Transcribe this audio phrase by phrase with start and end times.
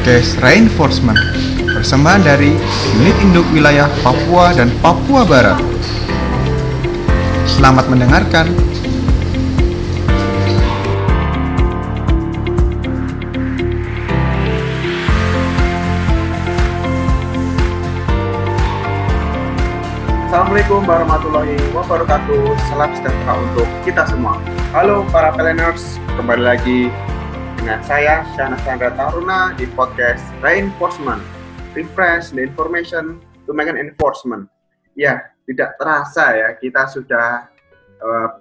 [0.00, 1.20] podcast Reinforcement
[1.76, 2.56] persembahan dari
[2.96, 5.60] Unit Induk Wilayah Papua dan Papua Barat.
[7.44, 8.48] Selamat mendengarkan.
[20.32, 22.56] Assalamualaikum warahmatullahi wabarakatuh.
[22.72, 24.40] Salam sejahtera untuk kita semua.
[24.72, 26.88] Halo para planners, kembali lagi
[27.60, 31.20] dengan saya Shana Chandra Taruna di podcast Reinforcement.
[31.76, 34.48] Refresh the information to make an enforcement.
[34.96, 37.52] Ya, tidak terasa ya kita sudah
[38.00, 38.40] uh,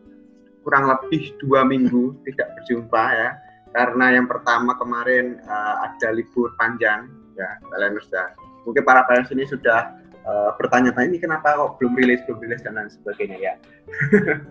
[0.64, 3.30] kurang lebih dua minggu tidak berjumpa ya.
[3.76, 8.32] Karena yang pertama kemarin uh, ada libur panjang ya, planners ya.
[8.64, 12.80] Mungkin para planners ini sudah uh, bertanya-tanya ini kenapa kok belum rilis belum rilis dan
[12.80, 13.54] lain sebagainya ya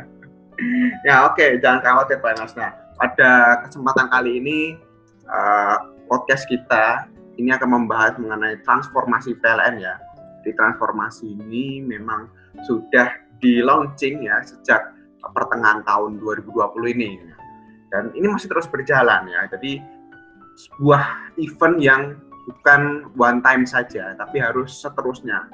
[1.09, 4.59] ya oke okay, jangan khawatir Pak Nah pada kesempatan kali ini
[5.30, 5.77] uh,
[6.11, 7.06] podcast kita
[7.39, 9.95] ini akan membahas mengenai transformasi PLN ya
[10.42, 12.27] di transformasi ini memang
[12.67, 13.08] sudah
[13.39, 14.83] di launching ya sejak
[15.34, 17.23] pertengahan tahun 2020 ini
[17.95, 19.78] dan ini masih terus berjalan ya jadi
[20.58, 22.03] sebuah event yang
[22.51, 25.47] bukan one time saja, tapi harus seterusnya.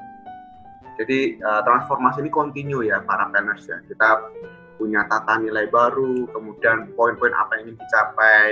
[0.95, 3.83] Jadi uh, transformasi ini kontinu ya para planners ya.
[3.83, 4.31] Kita
[4.75, 8.47] punya tata nilai baru, kemudian poin-poin apa yang ingin dicapai.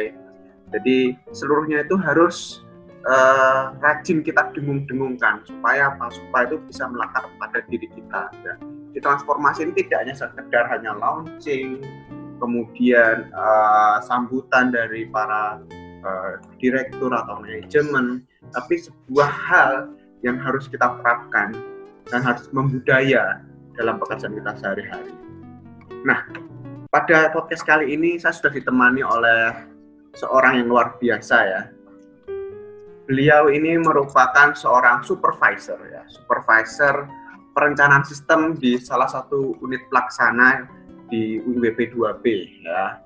[0.73, 0.97] Jadi
[1.35, 2.63] seluruhnya itu harus
[3.05, 6.09] uh, rajin kita dengung-dengungkan supaya apa?
[6.09, 8.31] Supaya itu bisa melekat pada diri kita.
[8.43, 8.53] Ya.
[8.93, 11.81] Di transformasi ini tidak hanya sekedar hanya launching,
[12.37, 15.61] kemudian uh, sambutan dari para
[16.05, 19.71] uh, direktur atau manajemen, tapi sebuah hal
[20.23, 21.51] yang harus kita terapkan
[22.07, 23.41] dan harus membudaya
[23.75, 25.13] dalam pekerjaan kita sehari-hari.
[26.03, 26.19] Nah,
[26.91, 29.55] pada podcast kali ini saya sudah ditemani oleh
[30.19, 31.61] seorang yang luar biasa ya.
[33.07, 37.07] Beliau ini merupakan seorang supervisor ya, supervisor
[37.55, 40.67] perencanaan sistem di salah satu unit pelaksana
[41.07, 42.25] di UWP 2B
[42.67, 42.99] ya.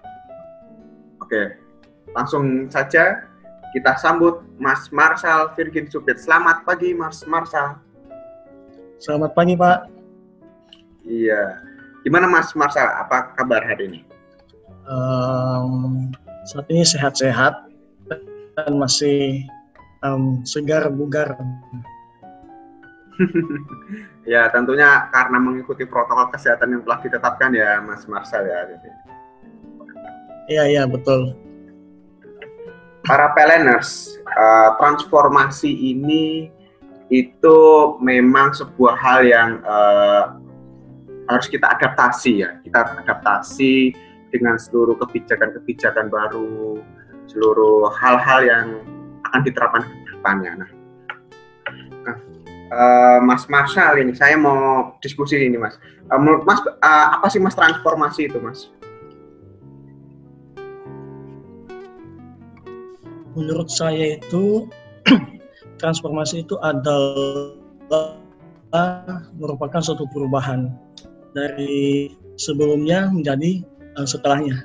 [1.21, 1.61] Oke,
[2.17, 3.29] langsung saja
[3.77, 6.17] kita sambut Mas Marsal Virgin Supit.
[6.17, 7.77] Selamat pagi Mas Marsal.
[8.97, 9.85] Selamat pagi Pak.
[11.05, 11.76] Iya.
[12.07, 12.87] Gimana Mas Marsal?
[12.87, 13.99] Apa kabar hari ini?
[14.87, 16.07] Um,
[16.47, 17.67] saat ini sehat-sehat
[18.55, 19.43] dan masih
[20.07, 21.35] um, segar bugar.
[24.31, 28.63] ya tentunya karena mengikuti protokol kesehatan yang telah ditetapkan ya Mas Marsal ya.
[30.47, 31.35] Iya iya betul
[33.07, 36.51] para planners, uh, transformasi ini
[37.07, 37.59] itu
[38.03, 40.35] memang sebuah hal yang uh,
[41.27, 42.49] harus kita adaptasi ya.
[42.63, 43.93] Kita adaptasi
[44.31, 46.79] dengan seluruh kebijakan-kebijakan baru,
[47.31, 48.67] seluruh hal-hal yang
[49.31, 50.51] akan diterapkan ke depannya.
[50.63, 50.69] Nah,
[52.71, 55.75] uh, Mas Marshall ini saya mau diskusi ini Mas.
[56.07, 58.71] Uh, Mas uh, apa sih Mas transformasi itu Mas?
[63.37, 64.65] menurut saya itu
[65.81, 67.53] transformasi itu adalah
[69.37, 70.73] merupakan suatu perubahan
[71.33, 73.63] dari sebelumnya menjadi
[73.97, 74.63] uh, setelahnya.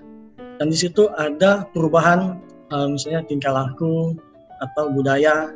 [0.61, 2.39] Dan di situ ada perubahan
[2.71, 4.15] uh, misalnya tingkah laku
[4.63, 5.51] atau budaya.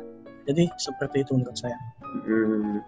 [0.47, 1.75] Jadi seperti itu menurut saya.
[2.23, 2.79] Hmm.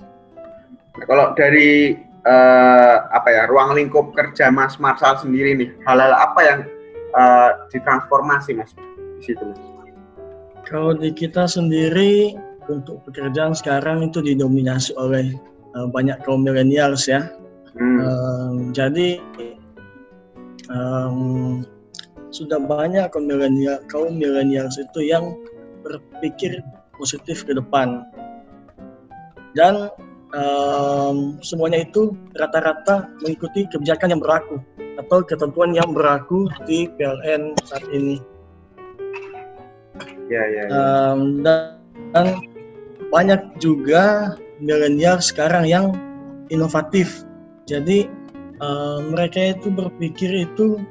[0.96, 6.40] Nah, kalau dari uh, apa ya ruang lingkup kerja Mas Marsal sendiri nih, hal-hal apa
[6.44, 6.60] yang
[7.16, 8.72] uh, ditransformasi Mas
[9.20, 9.60] di situ Mas?
[10.68, 12.38] Kalau di kita sendiri
[12.70, 15.34] untuk pekerjaan sekarang itu didominasi oleh
[15.74, 17.28] uh, banyak kaum milenials ya.
[17.78, 18.00] Hmm.
[18.02, 19.22] Um, jadi
[20.74, 21.18] um,
[22.30, 25.38] sudah banyak kaum milenial kaum milenials itu yang
[25.82, 26.62] berpikir
[26.98, 28.06] positif ke depan
[29.58, 29.90] dan
[30.36, 34.62] um, semuanya itu rata-rata mengikuti kebijakan yang berlaku
[35.00, 38.20] atau ketentuan yang berlaku di PLN saat ini.
[40.30, 40.70] Ya, ya, ya.
[40.70, 41.82] Um, dan,
[42.14, 42.28] dan
[43.10, 45.98] banyak juga milenial sekarang yang
[46.54, 47.26] inovatif.
[47.70, 48.10] Jadi
[48.58, 50.82] uh, mereka itu berpikir itu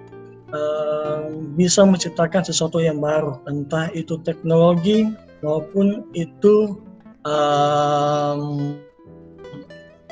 [0.55, 1.27] uh,
[1.59, 5.11] bisa menciptakan sesuatu yang baru, entah itu teknologi
[5.43, 6.79] maupun itu
[7.27, 8.79] um,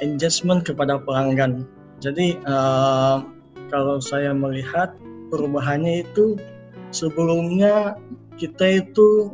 [0.03, 1.63] engagement kepada pelanggan.
[2.03, 3.23] Jadi uh,
[3.71, 4.99] kalau saya melihat
[5.31, 6.35] perubahannya itu
[6.91, 7.95] sebelumnya
[8.37, 9.33] kita itu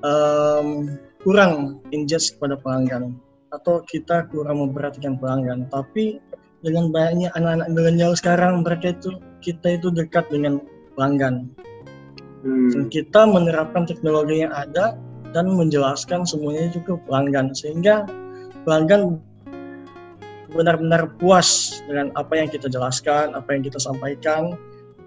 [0.00, 3.14] um, kurang engage kepada pelanggan
[3.50, 6.22] atau kita kurang memperhatikan pelanggan tapi
[6.60, 10.60] dengan banyaknya anak-anak milenial sekarang mereka itu kita itu dekat dengan
[10.96, 11.48] pelanggan
[12.44, 12.70] hmm.
[12.72, 14.96] dan kita menerapkan teknologi yang ada
[15.32, 18.04] dan menjelaskan semuanya juga pelanggan sehingga
[18.66, 19.22] pelanggan
[20.50, 24.58] benar-benar puas dengan apa yang kita jelaskan, apa yang kita sampaikan.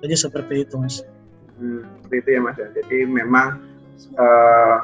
[0.03, 1.03] Jadi seperti itu, Mas.
[1.59, 2.57] Hmm, seperti itu ya, Mas.
[2.59, 3.59] Jadi memang
[4.15, 4.77] uh,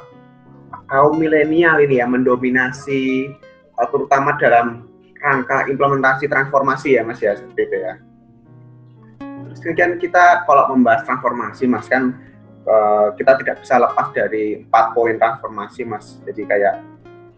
[0.92, 3.31] kaum milenial ini ya mendominasi
[3.80, 4.88] uh, terutama dalam
[5.19, 7.94] rangka implementasi transformasi ya, Mas ya, seperti itu ya.
[9.19, 12.16] Terus kemudian kita kalau membahas transformasi, Mas kan
[12.66, 16.24] uh, kita tidak bisa lepas dari empat poin transformasi, Mas.
[16.24, 16.75] Jadi kayak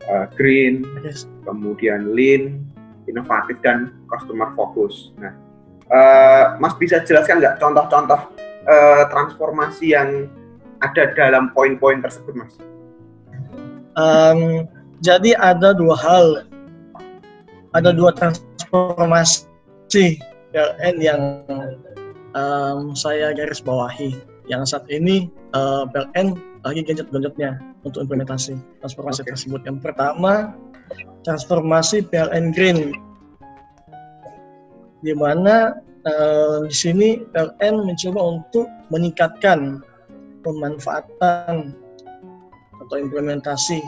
[0.07, 1.25] uh, green, yes.
[1.43, 2.61] kemudian lean,
[3.09, 5.11] inovatif dan customer focus.
[5.17, 5.33] Nah,
[5.89, 8.21] uh, Mas bisa jelaskan nggak contoh-contoh
[8.69, 10.29] uh, transformasi yang
[10.81, 12.53] ada dalam poin-poin tersebut, Mas?
[13.97, 14.65] Um,
[15.03, 16.47] jadi ada dua hal,
[17.71, 19.47] ada dua transformasi
[20.51, 21.21] PLN yang
[22.35, 24.19] um, saya garis bawahi.
[24.49, 26.35] Yang saat ini uh, PLN
[26.67, 27.57] lagi genjot-genjotnya
[27.87, 29.31] untuk implementasi transformasi okay.
[29.33, 29.61] tersebut.
[29.63, 30.51] Yang pertama
[31.23, 32.91] transformasi PLN Green
[35.01, 39.79] di mana uh, di sini PLN mencoba untuk meningkatkan
[40.43, 41.73] pemanfaatan
[42.81, 43.79] atau implementasi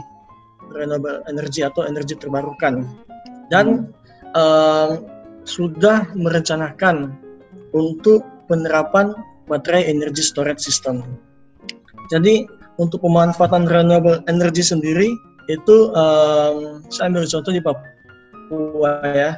[0.72, 2.88] renewable energy atau energi terbarukan
[3.54, 3.94] dan
[4.34, 4.98] uh,
[5.46, 7.14] sudah merencanakan
[7.78, 9.14] untuk penerapan
[9.46, 11.06] baterai energy storage system.
[12.10, 12.50] Jadi
[12.82, 15.14] untuk pemanfaatan renewable energy sendiri
[15.54, 19.38] itu um, saya ambil contoh di Papua ya.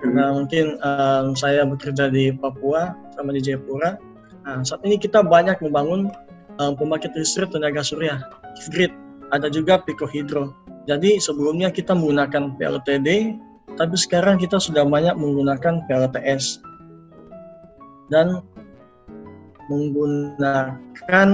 [0.00, 4.00] Karena mungkin um, saya bekerja di Papua sama di Jayapura.
[4.48, 6.08] Nah, saat ini kita banyak membangun
[6.56, 8.24] um, pembangkit listrik tenaga surya
[8.72, 8.94] grid.
[9.30, 10.56] Ada juga Pico Hydro
[10.88, 13.36] jadi sebelumnya kita menggunakan PLTD
[13.78, 16.62] tapi sekarang kita sudah banyak menggunakan PLTS
[18.10, 18.42] dan
[19.70, 21.28] menggunakan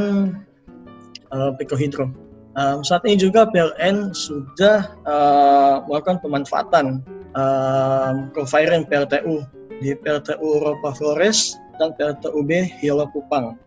[1.33, 7.05] uh, Pico Hydro Um, saat ini juga PLN sudah uh, melakukan pemanfaatan
[7.37, 9.45] um, co-firing PLTU
[9.85, 13.61] di PLTU Europa Flores dan PLTU B Hilo Kupang.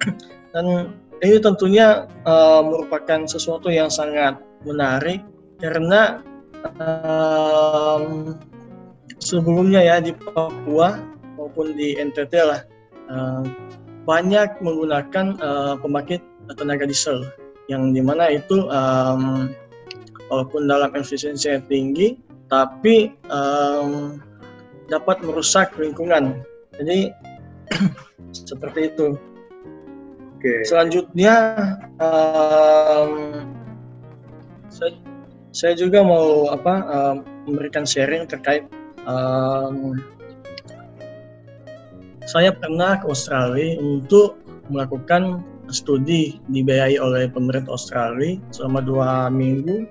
[0.56, 5.20] dan ini tentunya uh, merupakan sesuatu yang sangat menarik
[5.60, 6.24] karena
[6.80, 8.34] um,
[9.20, 11.00] sebelumnya ya di Papua
[11.36, 12.60] maupun di NTT lah
[13.08, 13.42] uh,
[14.04, 16.20] banyak menggunakan uh, pembangkit
[16.56, 17.24] tenaga diesel
[17.72, 19.48] yang di mana itu um,
[20.28, 22.20] walaupun dalam efisiensi yang tinggi
[22.52, 24.20] tapi um,
[24.92, 26.44] dapat merusak lingkungan
[26.76, 27.08] jadi
[28.48, 29.16] seperti itu
[30.36, 30.60] okay.
[30.68, 31.34] selanjutnya
[31.96, 33.12] um,
[34.68, 34.92] saya,
[35.54, 37.16] saya juga mau apa um,
[37.46, 38.66] memberikan sharing terkait
[39.06, 39.94] um,
[42.26, 44.34] saya pernah ke Australia untuk
[44.66, 49.86] melakukan studi dibiayai oleh pemerintah Australia selama dua minggu.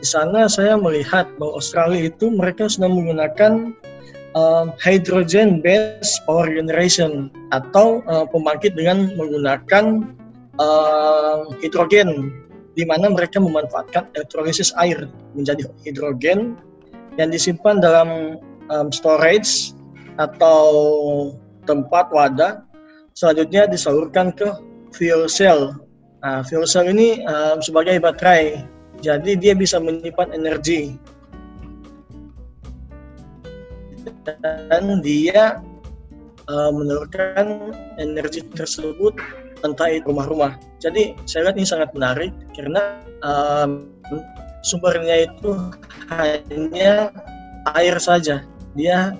[0.00, 3.76] Di sana saya melihat bahwa Australia itu mereka sudah menggunakan
[4.32, 10.06] um, hydrogen based power generation atau uh, pembangkit dengan menggunakan
[10.56, 12.32] uh, hidrogen
[12.76, 16.60] di mana mereka memanfaatkan elektrolisis air menjadi hidrogen
[17.16, 18.36] yang disimpan dalam
[18.68, 19.72] um, storage
[20.20, 20.68] atau
[21.64, 22.62] tempat wadah.
[23.16, 24.44] Selanjutnya disalurkan ke
[24.92, 25.72] fuel cell.
[26.20, 28.60] Nah, fuel cell ini uh, sebagai baterai,
[29.00, 31.00] jadi dia bisa menyimpan energi.
[34.26, 35.64] Dan dia
[36.50, 36.70] uh,
[37.96, 39.16] energi tersebut
[39.64, 40.58] itu rumah-rumah.
[40.78, 43.90] Jadi saya lihat ini sangat menarik karena um,
[44.62, 45.50] sumbernya itu
[46.12, 47.10] hanya
[47.74, 48.44] air saja.
[48.76, 49.16] Dia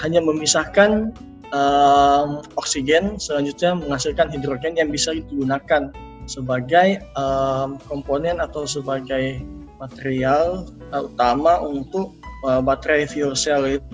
[0.00, 1.14] hanya memisahkan
[1.54, 5.90] um, oksigen selanjutnya menghasilkan hidrogen yang bisa digunakan
[6.24, 9.44] sebagai um, komponen atau sebagai
[9.76, 10.64] material
[10.94, 12.16] utama untuk
[12.46, 13.84] uh, baterai fuel cell itu.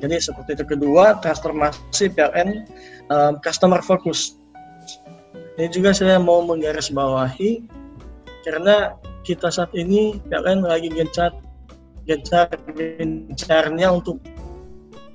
[0.00, 2.68] Jadi seperti itu kedua transformasi PLN
[3.08, 4.36] um, customer focus.
[5.54, 7.62] Ini juga saya mau menggarisbawahi
[8.42, 11.30] karena kita saat ini PLN lagi gencar
[12.04, 14.18] gencar gencarnya untuk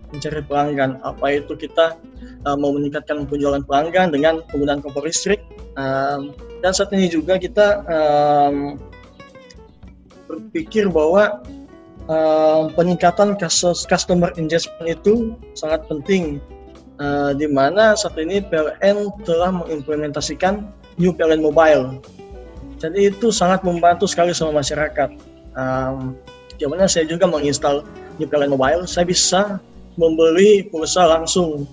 [0.10, 0.98] mencari pelanggan.
[1.05, 2.00] Apa itu kita
[2.48, 5.43] uh, mau meningkatkan penjualan pelanggan dengan penggunaan kompor listrik.
[5.77, 6.34] Um,
[6.65, 8.75] dan saat ini juga kita um,
[10.25, 11.43] berpikir bahwa
[12.10, 16.41] um, peningkatan kasus customer engagement itu sangat penting.
[17.00, 20.68] Uh, di mana saat ini PLN telah mengimplementasikan
[21.00, 22.03] New PLN Mobile.
[22.75, 25.08] Jadi itu sangat membantu sekali sama masyarakat.
[25.56, 26.20] Um,
[26.60, 27.88] Gimana saya juga menginstal
[28.20, 29.63] New PLN Mobile, saya bisa
[29.96, 31.63] membeli pulsa langsung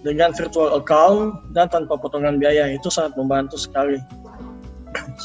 [0.00, 4.00] dengan virtual account dan tanpa potongan biaya itu sangat membantu sekali.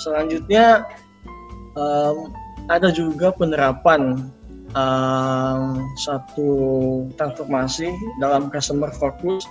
[0.03, 0.83] selanjutnya
[1.79, 2.35] um,
[2.67, 4.27] ada juga penerapan
[4.75, 6.49] um, satu
[7.15, 9.45] transformasi dalam customer focus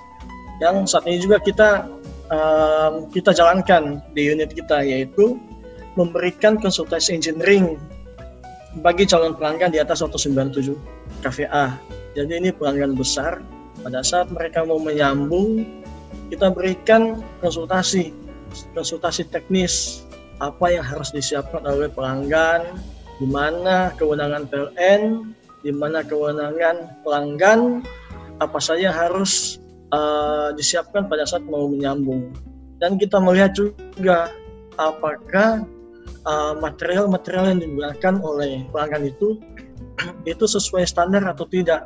[0.61, 1.89] yang saat ini juga kita
[2.29, 5.41] um, kita jalankan di unit kita yaitu
[5.99, 7.81] memberikan konsultasi engineering
[8.79, 10.79] bagi calon pelanggan di atas 197
[11.27, 11.75] KVA.
[12.15, 13.43] Jadi ini pelanggan besar.
[13.81, 15.65] Pada saat mereka mau menyambung,
[16.29, 18.13] kita berikan konsultasi,
[18.77, 20.05] konsultasi teknis
[20.39, 22.77] apa yang harus disiapkan oleh pelanggan,
[23.21, 27.85] di mana kewenangan PLN, di mana kewenangan pelanggan,
[28.41, 29.61] apa saja harus
[29.93, 32.33] uh, disiapkan pada saat mau menyambung.
[32.81, 34.33] Dan kita melihat juga
[34.81, 35.69] apakah
[36.25, 39.37] eh, material-material uh, yang digunakan oleh pelanggan itu
[40.33, 41.85] itu sesuai standar atau tidak.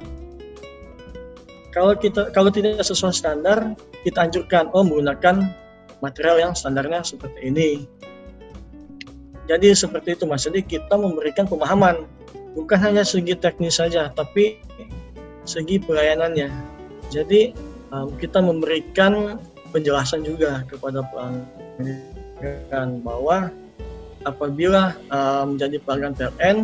[1.75, 3.75] Kalau kita kalau tidak sesuai standar,
[4.07, 5.51] kita anjurkan oh menggunakan
[5.99, 7.69] material yang standarnya seperti ini.
[9.45, 10.45] Jadi seperti itu Mas.
[10.49, 12.09] Jadi kita memberikan pemahaman
[12.57, 14.57] bukan hanya segi teknis saja, tapi
[15.45, 16.49] segi pelayanannya.
[17.13, 17.53] Jadi
[17.93, 19.37] um, kita memberikan
[19.75, 23.53] penjelasan juga kepada pelanggan bahwa
[24.25, 26.57] apabila um, menjadi pelanggan PLN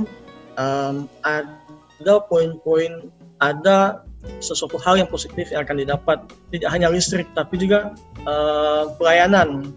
[0.56, 3.10] um, ada poin-poin
[3.40, 4.04] ada
[4.40, 6.18] sesuatu hal yang positif yang akan didapat
[6.52, 7.92] tidak hanya listrik tapi juga
[8.28, 9.72] uh, pelayanan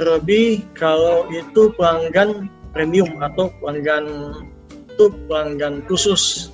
[0.00, 4.32] terlebih kalau itu pelanggan premium atau pelanggan
[4.88, 6.48] itu pelanggan khusus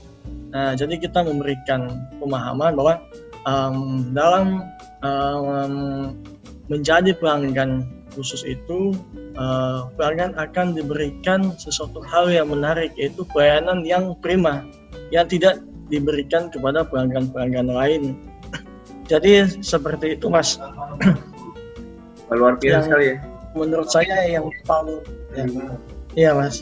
[0.51, 2.95] nah jadi kita memberikan pemahaman bahwa
[3.47, 4.67] um, dalam
[5.07, 5.75] um,
[6.67, 7.87] menjadi pelanggan
[8.19, 8.99] khusus itu
[9.39, 14.67] uh, pelanggan akan diberikan sesuatu hal yang menarik yaitu pelayanan yang prima
[15.15, 18.03] yang tidak diberikan kepada pelanggan-pelanggan lain.
[19.07, 20.59] Jadi seperti itu mas.
[22.27, 23.36] Luar biasa sekali ya.
[23.57, 25.01] Menurut saya yang paling
[25.33, 25.45] ya,
[26.13, 26.61] iya mas.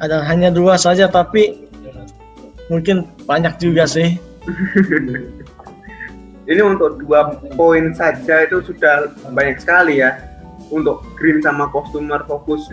[0.00, 1.68] Ada hanya dua saja tapi
[2.72, 4.16] mungkin banyak juga sih.
[6.44, 10.20] Ini untuk dua poin saja itu sudah banyak sekali ya
[10.68, 12.68] untuk green sama customer fokus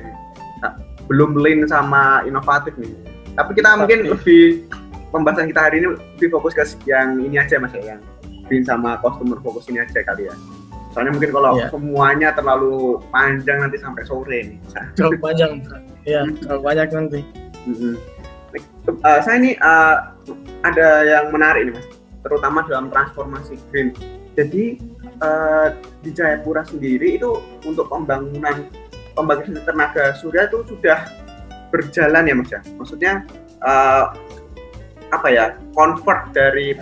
[0.60, 0.76] nah,
[1.08, 2.92] belum lean sama inovatif nih.
[3.40, 4.68] Tapi kita mungkin lebih
[5.16, 8.02] pembahasan kita hari ini lebih fokus ke yang ini aja mas ya, yang
[8.52, 10.36] green sama customer fokus ini aja kali ya.
[10.92, 11.70] Soalnya mungkin kalau yeah.
[11.72, 14.60] semuanya terlalu panjang nanti sampai sore nih.
[15.00, 15.52] Terlalu panjang,
[16.04, 17.20] ya terlalu banyak nanti.
[17.64, 17.94] Mm -hmm.
[19.08, 20.12] uh, saya ini uh,
[20.68, 21.88] ada yang menarik nih mas
[22.22, 23.96] terutama dalam transformasi green.
[24.36, 24.80] Jadi
[25.24, 25.72] uh,
[26.04, 28.68] di Jayapura sendiri itu untuk pembangunan
[29.16, 31.08] pembangkit tenaga surya itu sudah
[31.72, 32.60] berjalan ya mas ya.
[32.76, 33.24] Maksudnya
[33.64, 34.12] uh,
[35.12, 36.76] apa ya convert dari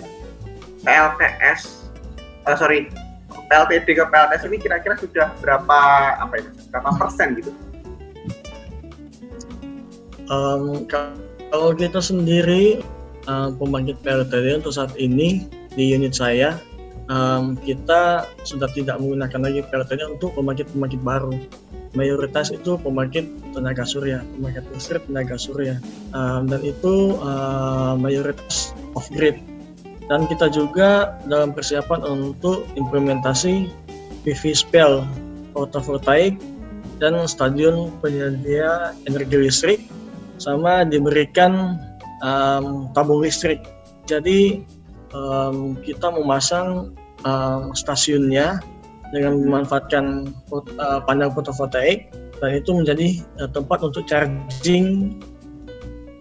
[0.82, 1.90] PLTS,
[2.50, 2.90] uh, sorry
[3.50, 5.78] PLTD ke PLTS ini kira-kira sudah berapa
[6.22, 7.50] apa ya berapa persen gitu?
[10.30, 12.86] Um, kalau kita sendiri
[13.26, 16.54] uh, pembangkit PLTD untuk saat ini di unit saya
[17.10, 21.34] um, kita sudah tidak menggunakan lagi PLTD untuk pembangkit-pembangkit baru.
[21.98, 25.82] Mayoritas itu pembangkit tenaga surya, pembangkit listrik tenaga surya,
[26.14, 29.42] um, dan itu uh, mayoritas off grid.
[30.10, 33.70] Dan kita juga dalam persiapan untuk implementasi
[34.26, 35.06] PV spell
[35.54, 36.34] fotovoltaik
[36.98, 39.80] dan stadion penyedia energi listrik
[40.42, 41.78] sama diberikan
[42.26, 43.62] um, tabung listrik.
[44.10, 44.66] Jadi
[45.14, 46.92] um, kita memasang
[47.24, 48.60] um, stasiunnya
[49.10, 52.10] dengan memanfaatkan uh, panel fotovoltaik
[52.42, 53.08] dan itu menjadi
[53.42, 55.18] uh, tempat untuk charging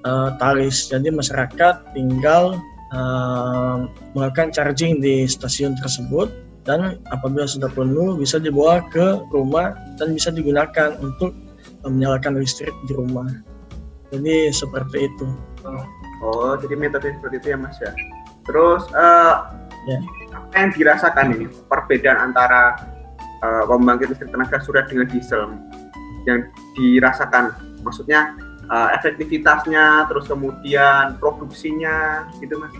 [0.06, 0.90] uh, talis.
[0.90, 2.58] Jadi masyarakat tinggal
[2.94, 6.30] uh, melakukan charging di stasiun tersebut
[6.68, 11.34] dan apabila sudah penuh bisa dibawa ke rumah dan bisa digunakan untuk
[11.88, 13.26] menyalakan listrik di rumah.
[14.10, 15.28] Jadi seperti itu.
[16.26, 17.94] Oh, jadi metode seperti itu ya Mas ya.
[18.44, 19.54] Terus uh,
[19.86, 19.98] ya.
[20.34, 22.76] apa yang dirasakan ini perbedaan antara
[23.46, 25.54] uh, pembangkit listrik tenaga surya dengan diesel
[26.26, 27.54] yang dirasakan?
[27.86, 28.36] Maksudnya
[28.70, 32.74] uh, efektivitasnya, terus kemudian produksinya, gitu Mas?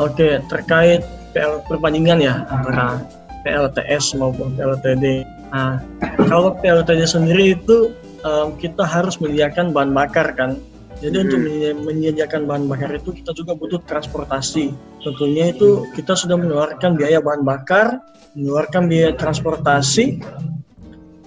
[0.00, 1.04] Oke, terkait
[1.36, 3.04] PL perbandingan ya antara
[3.44, 5.24] PLTS maupun PLTD.
[5.52, 5.82] Nah,
[6.30, 7.92] kalau PLTD sendiri itu
[8.24, 10.56] um, kita harus menyediakan bahan bakar kan.
[11.00, 11.24] Jadi hmm.
[11.24, 11.40] untuk
[11.88, 14.76] menyediakan bahan bakar itu kita juga butuh transportasi.
[15.00, 18.04] Tentunya itu kita sudah mengeluarkan biaya bahan bakar,
[18.36, 20.20] mengeluarkan biaya transportasi,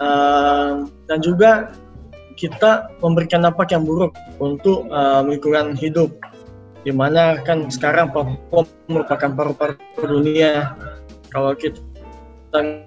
[0.03, 1.72] um, dan juga
[2.36, 4.12] kita memberikan dampak yang buruk
[4.43, 6.12] untuk um, lingkungan hidup.
[6.83, 10.75] Di mana kan sekarang Papua merupakan paru-paru dunia
[11.31, 11.79] kalau kita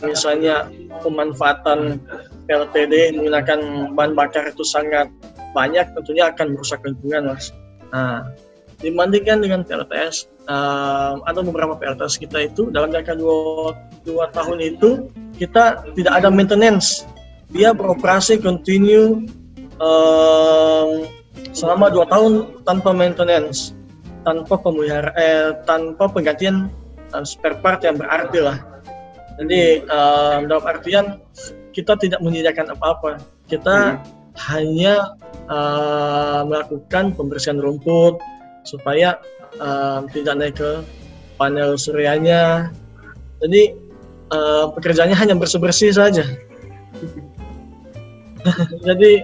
[0.05, 0.69] misalnya
[1.01, 1.99] pemanfaatan
[2.47, 5.11] PLTD menggunakan bahan bakar itu sangat
[5.57, 7.51] banyak tentunya akan merusak lingkungan mas.
[7.91, 8.29] Nah,
[8.87, 13.75] dibandingkan dengan PLTS um, ada beberapa PLTS kita itu dalam jangka dua,
[14.07, 17.03] dua tahun itu kita tidak ada maintenance
[17.51, 19.27] dia beroperasi continue
[19.83, 21.05] um,
[21.51, 23.75] selama dua tahun tanpa maintenance
[24.23, 26.71] tanpa pemeliharaan eh, tanpa penggantian
[27.11, 28.59] uh, spare part yang berarti lah
[29.37, 31.21] jadi um, dalam artian
[31.77, 33.21] kita tidak menyediakan apa-apa.
[33.45, 34.03] Kita hmm.
[34.49, 35.13] hanya
[35.45, 38.17] uh, melakukan pembersihan rumput
[38.67, 39.23] supaya
[39.63, 40.83] uh, tidak naik ke
[41.39, 42.75] panel suryanya.
[43.41, 43.73] Jadi
[44.35, 46.27] uh, pekerjaannya hanya bersih-bersih saja.
[48.87, 49.23] Jadi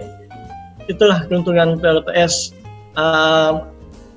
[0.87, 2.55] itulah keuntungan PLTS.
[2.95, 3.67] Uh,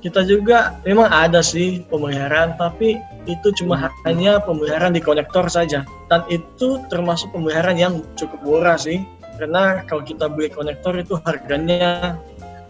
[0.04, 6.22] kita juga memang ada sih pemeliharaan, tapi itu cuma hanya pemeliharaan di konektor saja dan
[6.30, 9.02] itu termasuk pemeliharaan yang cukup murah sih
[9.36, 12.16] karena kalau kita beli konektor itu harganya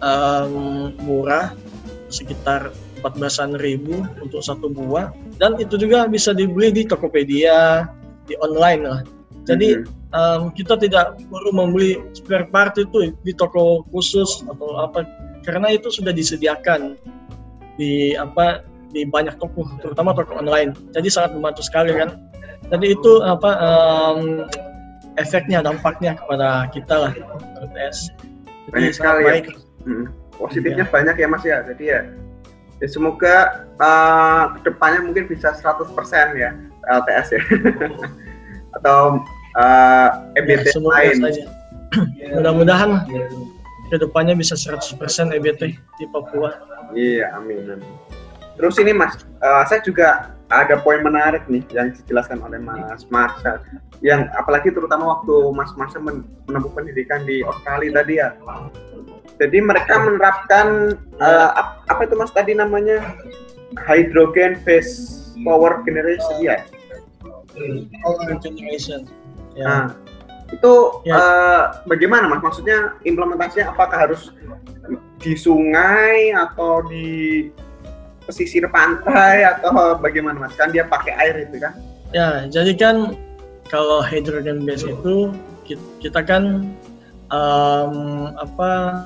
[0.00, 1.52] um, murah
[2.08, 2.70] sekitar
[3.02, 7.86] 14 ribu untuk satu buah dan itu juga bisa dibeli di Tokopedia
[8.26, 9.00] di online lah
[9.46, 15.06] jadi um, kita tidak perlu membeli spare part itu di toko khusus atau apa
[15.46, 16.98] karena itu sudah disediakan
[17.78, 20.74] di apa di banyak toko, terutama toko online.
[20.90, 22.18] Jadi sangat membantu sekali kan.
[22.66, 24.48] Jadi itu apa um,
[25.20, 27.12] efeknya, dampaknya kepada kita lah
[27.62, 28.10] LTS.
[28.66, 29.26] Jadi banyak sekali ya.
[29.30, 29.44] baik.
[29.46, 29.56] ya.
[29.86, 30.06] Hmm.
[30.36, 30.92] Positifnya ya.
[30.92, 31.58] banyak ya Mas ya.
[31.64, 32.00] Jadi ya,
[32.78, 35.92] ya semoga uh, ke depannya mungkin bisa 100%
[36.36, 36.54] ya
[36.86, 37.42] LTS ya.
[38.76, 39.24] Atau
[39.56, 41.16] uh, EBT ya, lain.
[42.36, 43.08] Mudah-mudahan
[43.88, 45.00] ke depannya bisa 100%
[45.32, 46.52] EBT di Papua.
[46.92, 47.80] Iya, amin.
[47.80, 47.90] amin.
[48.56, 53.58] Terus ini Mas, uh, saya juga ada poin menarik nih yang dijelaskan oleh Mas Marcel.
[53.98, 58.28] Yang apalagi terutama waktu Mas Marcel menempuh pendidikan di Australia tadi ya.
[59.36, 61.50] Jadi mereka menerapkan uh,
[61.90, 63.18] apa itu Mas tadi namanya
[63.84, 66.62] hydrogen based power generation ya.
[68.06, 69.10] Power generation.
[69.58, 69.66] Ya.
[69.66, 69.84] Nah,
[70.54, 71.14] itu ya.
[71.18, 72.40] uh, bagaimana Mas?
[72.40, 74.30] Maksudnya implementasinya apakah harus
[75.18, 77.50] di sungai atau di
[78.26, 80.54] pesisir pantai atau bagaimana mas?
[80.58, 81.72] Kan dia pakai air itu kan?
[82.10, 83.16] Ya, jadi kan
[83.70, 85.34] kalau hydrogen base itu
[86.02, 86.70] kita kan
[87.30, 89.02] um, apa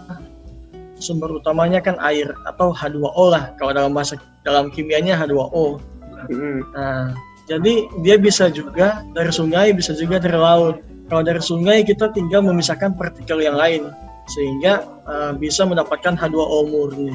[1.01, 5.81] sumber utamanya kan air atau H2O lah kalau dalam bahasa dalam kimianya H2O.
[6.29, 6.61] Hmm.
[6.77, 7.17] Nah,
[7.49, 10.85] jadi dia bisa juga dari sungai, bisa juga dari laut.
[11.09, 13.91] Kalau dari sungai kita tinggal memisahkan partikel yang lain
[14.31, 17.11] sehingga uh, bisa mendapatkan H2O murni.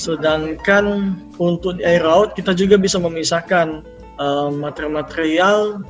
[0.00, 3.84] Sedangkan untuk di air laut kita juga bisa memisahkan
[4.56, 5.84] material-material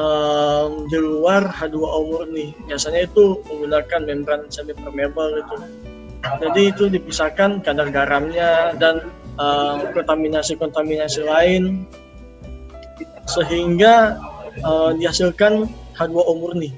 [0.00, 2.56] um, di luar H2O murni.
[2.64, 5.56] Biasanya itu menggunakan membran semi permeable itu.
[6.20, 9.12] Jadi itu dipisahkan kadar garamnya dan
[9.96, 11.88] kontaminasi-kontaminasi lain
[13.28, 14.20] sehingga
[14.64, 16.72] uh, dihasilkan H2O murni.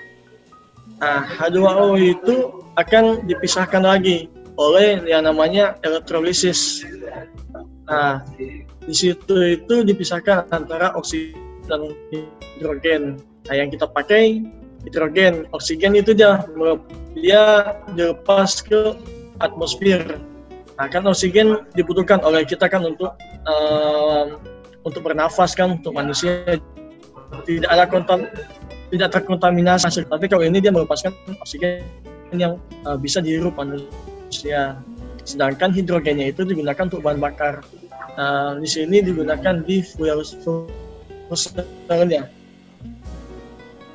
[0.98, 2.34] Nah, H2O itu
[2.78, 6.84] akan dipisahkan lagi oleh yang namanya elektrolisis.
[7.88, 8.24] Nah,
[8.82, 11.38] di situ itu dipisahkan antara oksigen
[11.68, 13.02] dan hidrogen.
[13.48, 14.44] Nah, yang kita pakai
[14.84, 16.44] hidrogen, oksigen itu dia
[17.16, 18.96] dia dilepas ke
[19.40, 20.18] atmosfer.
[20.78, 23.14] Nah, kan oksigen dibutuhkan oleh kita kan untuk
[23.46, 24.36] uh,
[24.82, 26.58] untuk bernafas kan untuk manusia
[27.46, 28.28] tidak ada kontam
[28.92, 30.04] tidak terkontaminasi.
[30.04, 31.84] Tapi kalau ini dia melepaskan oksigen
[32.32, 32.56] yang
[32.88, 33.88] uh, bisa dihirup manusia
[34.32, 34.80] manusia.
[35.28, 37.60] Sedangkan hidrogennya itu digunakan untuk bahan bakar.
[38.16, 40.24] Nah, di sini digunakan di fuel
[41.84, 42.32] cellnya.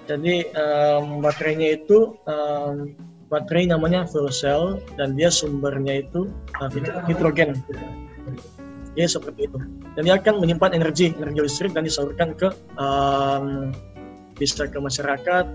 [0.08, 2.96] Jadi um, baterainya itu um,
[3.28, 6.30] baterai namanya fuel cell dan dia sumbernya itu
[6.62, 6.70] uh,
[7.10, 7.58] hidrogen.
[8.96, 9.60] Ya seperti itu.
[9.98, 13.74] Dan dia akan menyimpan energi, energi listrik dan disalurkan ke um,
[14.38, 15.46] bisa ke masyarakat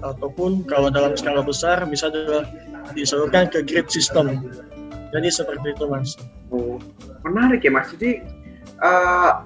[0.00, 2.48] ataupun kalau dalam skala besar bisa juga
[2.96, 4.50] disalurkan ke grid system.
[5.10, 6.14] Jadi seperti itu mas.
[6.50, 6.78] Oh,
[7.26, 7.90] menarik ya mas.
[7.94, 8.24] Jadi
[8.80, 9.44] uh,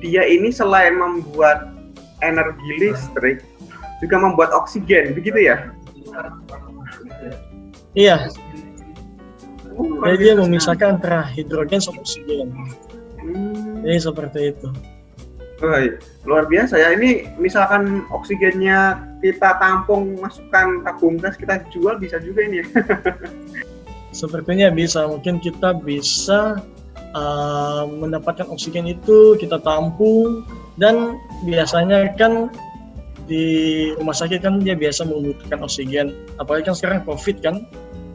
[0.00, 1.74] dia ini selain membuat
[2.22, 3.42] energi listrik
[3.98, 5.74] juga membuat oksigen, begitu ya?
[7.98, 8.30] Iya.
[9.78, 12.50] Oh, Jadi dia memisahkan antara hidrogen sama oksigen.
[13.18, 13.82] Hmm.
[13.82, 14.68] Jadi seperti itu.
[15.58, 15.98] Oh, iya.
[16.22, 16.94] luar biasa ya.
[16.94, 22.66] Ini misalkan oksigennya kita tampung, masukkan tabung gas, kita jual bisa juga ini ya.
[24.20, 25.10] Sepertinya bisa.
[25.10, 26.62] Mungkin kita bisa
[27.12, 30.46] uh, mendapatkan oksigen itu, kita tampung,
[30.78, 32.54] dan biasanya kan
[33.28, 33.44] di
[34.00, 37.60] rumah sakit kan dia biasa membutuhkan oksigen apalagi kan sekarang covid kan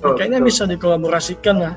[0.01, 0.49] Betul, kayaknya betul.
[0.49, 1.75] bisa dikolaborasikan lah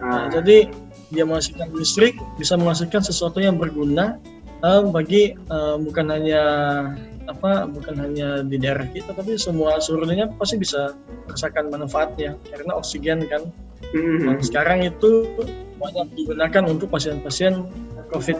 [0.00, 0.68] Nah, Nah, jadi
[1.08, 4.18] dia menghasilkan listrik bisa menghasilkan sesuatu yang berguna
[4.64, 6.42] eh, bagi eh, bukan hanya
[7.26, 10.94] apa bukan hanya di daerah kita tapi semua seluruh dunia pasti bisa
[11.26, 13.50] merasakan manfaatnya karena oksigen kan
[13.90, 15.26] hmm, dan sekarang itu
[15.76, 17.66] banyak digunakan untuk pasien-pasien
[18.14, 18.38] COVID.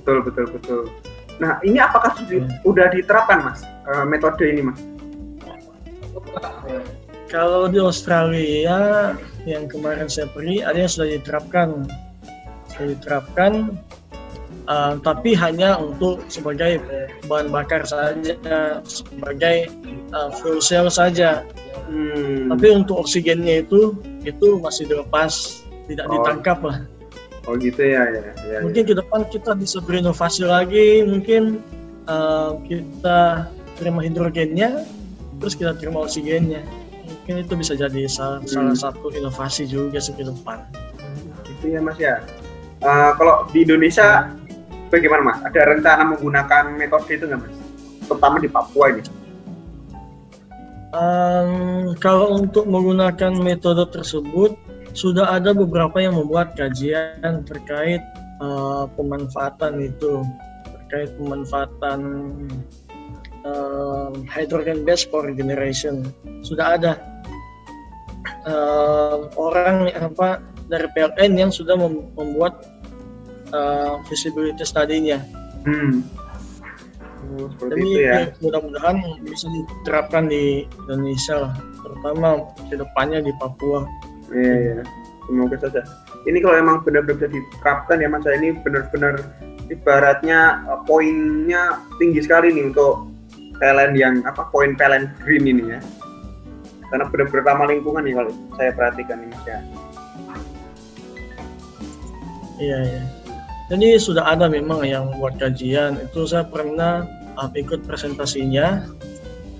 [0.00, 0.80] betul betul betul.
[1.40, 4.80] Nah, ini apakah sudah, udah diterapkan mas eh, metode ini mas?
[7.28, 9.12] Kalau di Australia
[9.48, 11.68] yang kemarin saya pergi ada yang sudah diterapkan,
[12.68, 13.52] sudah diterapkan,
[14.68, 16.82] uh, tapi hanya untuk sebagai
[17.26, 18.36] bahan bakar saja,
[18.86, 19.70] sebagai
[20.14, 21.46] uh, fuel cell saja.
[21.88, 22.52] Hmm.
[22.52, 26.12] Tapi untuk oksigennya itu itu masih dilepas, tidak Oh.
[26.20, 26.78] ditangkap lah.
[27.50, 28.30] Oh gitu ya ya.
[28.46, 31.58] ya, Mungkin ke depan kita bisa berinovasi lagi, mungkin
[32.06, 33.50] uh, kita
[33.82, 34.86] terima hidrogennya,
[35.42, 36.62] terus kita terima oksigennya.
[37.02, 40.62] Mungkin itu bisa jadi salah, salah satu inovasi juga sih ke depan.
[41.50, 42.22] Gitu ya mas ya.
[42.82, 44.26] Eh, kalau di Indonesia
[44.92, 45.38] bagaimana mas?
[45.48, 47.56] Ada rencana menggunakan metode itu nggak mas?
[48.04, 49.02] Terutama di Papua ini.
[50.92, 54.52] Um, kalau untuk menggunakan metode tersebut,
[54.92, 58.04] sudah ada beberapa yang membuat kajian terkait
[58.44, 60.20] uh, pemanfaatan itu,
[60.68, 62.00] terkait pemanfaatan
[63.48, 66.04] um, hydrogen based power generation.
[66.44, 66.92] Sudah ada
[68.44, 72.71] um, orang apa dari PLN yang sudah mem- membuat
[73.52, 75.22] uh, feasibility study-nya.
[75.68, 76.02] Hmm.
[77.32, 78.18] Oh, seperti Jadi ya.
[78.42, 82.28] mudah-mudahan bisa diterapkan di Indonesia lah, terutama
[82.68, 83.86] ke depannya di Papua.
[84.34, 84.84] Iya, iya.
[85.30, 85.80] Semoga saja.
[86.26, 89.14] Ini kalau emang benar-benar bisa diterapkan ya mas, ya, ini benar-benar
[89.70, 93.08] ibaratnya eh, poinnya tinggi sekali nih untuk
[93.62, 95.80] PLN yang apa poin PLN green ini ya.
[96.90, 99.58] Karena benar-benar ramah lingkungan nih kalau saya perhatikan ini mas ya.
[102.60, 103.02] Iya, iya.
[103.72, 105.96] Jadi sudah ada memang yang buat kajian.
[105.96, 107.08] Itu saya pernah
[107.40, 108.84] uh, ikut presentasinya.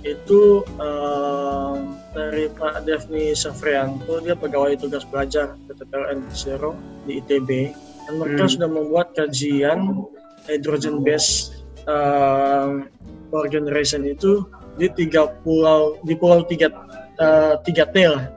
[0.05, 1.81] Itu uh,
[2.13, 6.77] dari Pak Devni Safrianto, dia pegawai tugas belajar PTPLN Zero
[7.09, 7.73] di ITB.
[8.05, 8.53] Dan mereka Hmm.
[8.53, 10.05] sudah membuat kajian
[10.45, 12.85] hydrogen based uh,
[13.33, 14.45] power generation itu
[14.77, 16.69] di tiga pulau di pulau tiga
[17.17, 18.29] uh, tiga T lah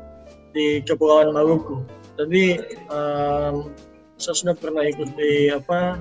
[0.55, 1.83] di Kepulauan Maluku.
[2.15, 3.73] Jadi um,
[4.15, 5.99] saya sudah pernah ikut di apa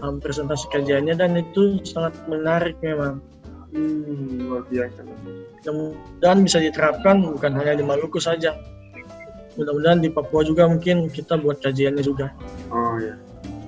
[0.00, 3.20] um, presentasi kajiannya dan itu sangat menarik memang.
[3.68, 5.04] Hmm, luar biasa.
[6.24, 8.56] Dan bisa diterapkan bukan hanya di Maluku saja.
[9.60, 12.32] Mudah-mudahan di Papua juga mungkin kita buat kajiannya juga.
[12.72, 13.12] Oh ya.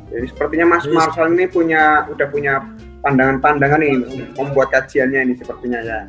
[0.09, 2.65] Jadi sepertinya Mas Jadi- Marshall ini punya udah punya
[3.05, 3.95] pandangan-pandangan nih
[4.41, 6.01] membuat kajiannya ini sepertinya ya.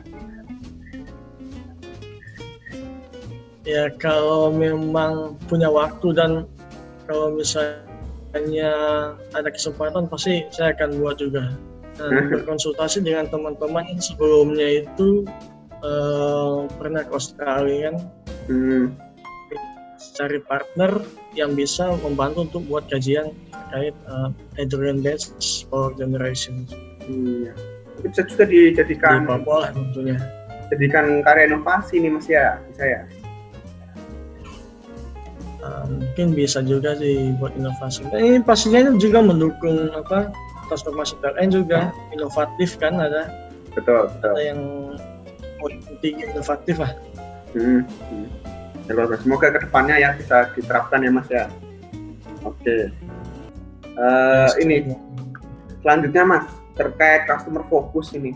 [3.62, 6.50] Ya kalau memang punya waktu dan
[7.12, 8.72] kalau misalnya
[9.36, 11.52] ada kesempatan pasti saya akan buat juga.
[12.00, 15.28] Dan berkonsultasi dengan teman-teman yang sebelumnya itu
[15.84, 17.96] eh, pernah ke Australia kan
[18.50, 18.98] Hmm.
[20.18, 21.06] cari partner
[21.38, 25.38] yang bisa membantu untuk buat kajian terkait uh, hydrogen based
[25.70, 26.66] power generation
[27.06, 27.54] Iya.
[28.02, 30.18] Itu bisa juga di dijadikan Papua lah tentunya.
[30.74, 33.02] jadikan karya inovasi nih Mas ya, bisa ya.
[35.62, 38.02] Uh, mungkin bisa juga dibuat inovasi.
[38.10, 40.34] Dan ini pastinya juga mendukung apa
[40.66, 43.30] transformasi PLN juga inovatif kan ada
[43.72, 44.32] Betul, betul.
[44.36, 44.62] ada yang
[46.04, 46.92] tinggi inovatif lah.
[47.56, 47.84] Hmm.
[47.88, 48.28] hmm.
[48.90, 49.08] Ya.
[49.24, 51.46] Semoga ke depannya ya bisa diterapkan ya Mas ya.
[52.44, 52.92] Oke.
[53.96, 54.92] Eh, ini
[55.80, 56.46] selanjutnya Mas
[56.76, 58.36] terkait customer focus ini.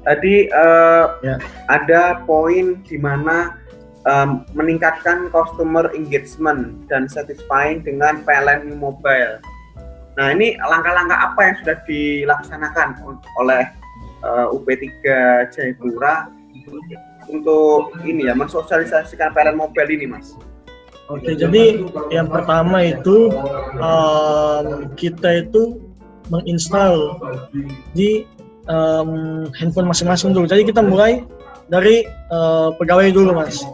[0.00, 1.36] Tadi eh, Ya.
[1.68, 3.59] ada poin di mana
[4.08, 9.42] em, meningkatkan customer engagement dan satisfying dengan PLN Mobile.
[10.16, 12.88] Nah ini langkah-langkah apa yang sudah dilaksanakan
[13.40, 13.64] oleh
[14.24, 14.88] eh, UP3
[15.52, 16.28] Jayapura
[17.30, 20.34] untuk ini ya mensosialisasikan PLN Mobile ini Mas?
[21.10, 21.82] Oke, jadi
[22.14, 23.34] yang pertama itu
[23.82, 25.82] um, kita itu
[26.30, 27.18] menginstal
[27.98, 28.22] di
[28.70, 30.46] um, handphone masing-masing dulu.
[30.46, 31.26] Jadi kita mulai
[31.66, 33.66] dari uh, pegawai dulu, mas.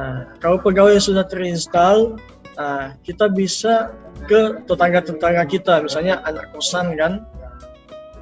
[0.00, 2.16] Nah, kalau pegawai sudah terinstall,
[2.56, 3.92] nah, kita bisa
[4.24, 7.28] ke tetangga-tetangga kita, misalnya anak kosan kan.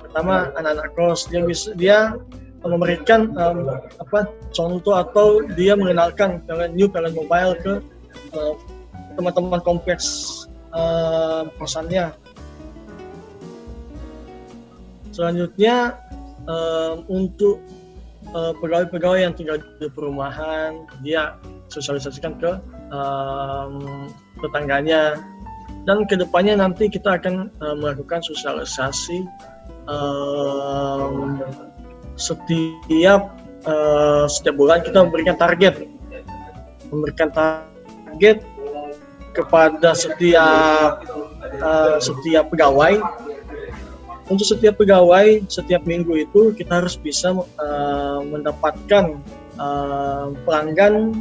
[0.03, 2.19] Pertama anak-anak kos dia bisa dia
[2.67, 3.71] memberikan um,
[4.03, 7.73] apa contoh atau dia mengenalkan PLN new PLN mobile ke
[8.35, 8.55] uh,
[9.15, 10.35] teman-teman kompleks
[10.75, 12.11] uh, kosannya.
[15.19, 15.99] selanjutnya
[16.47, 17.59] um, untuk
[18.35, 21.37] uh, pegawai-pegawai yang tinggal di perumahan dia
[21.73, 22.53] sosialisasikan ke
[22.93, 24.09] um,
[24.41, 25.21] tetangganya.
[25.89, 29.25] Dan ke depannya nanti kita akan uh, melakukan sosialisasi
[29.89, 31.41] um,
[32.21, 33.33] setiap
[33.65, 35.89] uh, setiap bulan kita memberikan target.
[36.93, 38.45] Memberikan target
[39.33, 41.05] kepada setiap
[41.63, 43.01] uh, setiap pegawai
[44.29, 49.21] untuk setiap pegawai setiap minggu itu kita harus bisa uh, mendapatkan
[49.57, 51.17] uh, pelanggan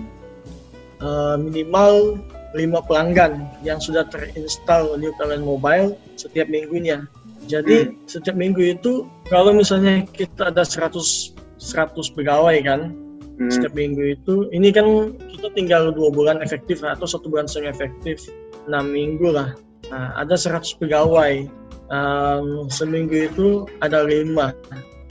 [0.99, 2.19] uh, minimal
[2.55, 7.03] lima pelanggan yang sudah terinstall New Talent Mobile setiap minggunya.
[7.47, 8.07] Jadi hmm.
[8.09, 12.91] setiap minggu itu kalau misalnya kita ada 100 100 pegawai kan
[13.39, 13.51] hmm.
[13.51, 18.27] setiap minggu itu ini kan kita tinggal dua bulan efektif atau satu bulan setengah efektif
[18.67, 19.55] enam minggu lah.
[19.87, 21.47] Nah, ada 100 pegawai
[21.91, 23.47] um, seminggu itu
[23.83, 24.55] ada lima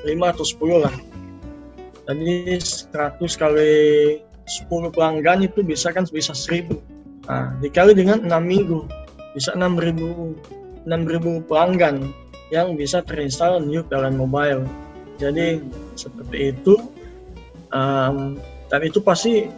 [0.04, 0.94] lima atau sepuluh lah.
[2.06, 3.74] Jadi 100 kali
[4.46, 6.70] 10 pelanggan itu bisa kan bisa 1000
[7.26, 8.86] nah, dikali dengan 6 minggu
[9.34, 12.14] bisa 6000 6000 pelanggan
[12.54, 14.62] yang bisa terinstall new PLN mobile.
[15.18, 15.58] Jadi
[15.98, 16.78] seperti itu
[17.74, 18.38] um,
[18.70, 19.50] dan itu pasti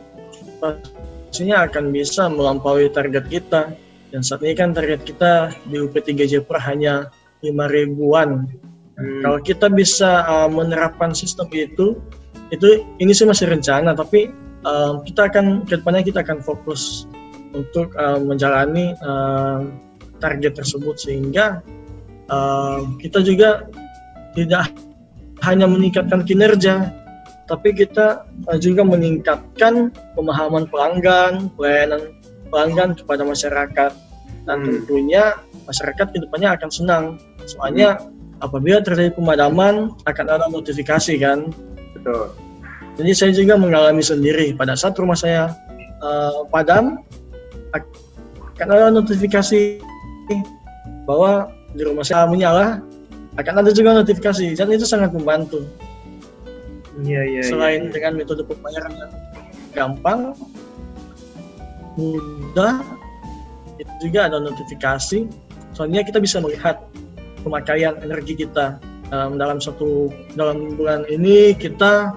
[0.57, 3.77] pastinya akan bisa melampaui target kita
[4.09, 7.13] dan saat ini kan target kita di UP3 Jepra hanya
[7.45, 8.49] 5 ribuan.
[8.99, 9.21] Hmm.
[9.23, 12.01] Kalau kita bisa uh, menerapkan sistem itu,
[12.51, 14.33] itu ini sih masih rencana, tapi
[14.65, 17.07] uh, kita akan ke depannya kita akan fokus
[17.53, 19.69] untuk uh, menjalani uh,
[20.19, 21.63] target tersebut sehingga
[22.33, 23.69] uh, kita juga
[24.35, 24.73] tidak
[25.47, 26.91] hanya meningkatkan kinerja,
[27.47, 32.18] tapi kita uh, juga meningkatkan pemahaman pelanggan, pelayanan
[32.49, 33.93] pelanggan kepada masyarakat
[34.49, 34.69] dan hmm.
[34.83, 35.37] tentunya
[35.69, 37.05] masyarakat ke depannya akan senang
[37.45, 38.45] soalnya hmm.
[38.45, 41.53] apabila terjadi pemadaman akan ada notifikasi kan
[41.97, 42.33] betul
[42.99, 45.53] jadi saya juga mengalami sendiri pada saat rumah saya
[46.01, 47.05] uh, padam
[48.59, 49.79] akan ada notifikasi
[51.07, 52.83] bahwa di rumah saya menyala
[53.39, 55.63] akan ada juga notifikasi dan itu sangat membantu
[57.07, 57.43] iya iya, iya.
[57.47, 57.93] selain iya.
[57.95, 59.13] dengan metode pembayaran yang
[59.77, 60.35] gampang
[61.99, 62.79] mudah
[63.83, 65.27] itu juga ada notifikasi
[65.75, 66.79] soalnya kita bisa melihat
[67.43, 68.79] pemakaian energi kita
[69.11, 72.15] um, dalam satu dalam bulan ini kita